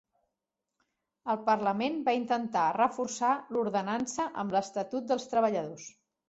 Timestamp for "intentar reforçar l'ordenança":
2.19-4.27